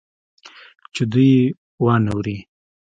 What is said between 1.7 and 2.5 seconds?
وانه وري.